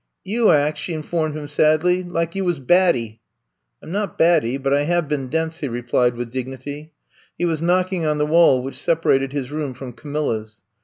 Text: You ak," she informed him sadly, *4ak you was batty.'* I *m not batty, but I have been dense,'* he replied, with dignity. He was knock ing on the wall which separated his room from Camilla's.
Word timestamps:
You 0.23 0.49
ak," 0.49 0.77
she 0.77 0.95
informed 0.95 1.35
him 1.35 1.47
sadly, 1.47 2.03
*4ak 2.03 2.33
you 2.33 2.43
was 2.43 2.59
batty.'* 2.59 3.21
I 3.83 3.85
*m 3.85 3.91
not 3.91 4.17
batty, 4.17 4.57
but 4.57 4.73
I 4.73 4.85
have 4.85 5.07
been 5.07 5.27
dense,'* 5.27 5.59
he 5.59 5.67
replied, 5.67 6.15
with 6.15 6.31
dignity. 6.31 6.93
He 7.37 7.45
was 7.45 7.61
knock 7.61 7.93
ing 7.93 8.03
on 8.03 8.17
the 8.17 8.25
wall 8.25 8.63
which 8.63 8.81
separated 8.81 9.31
his 9.31 9.51
room 9.51 9.75
from 9.75 9.93
Camilla's. 9.93 10.63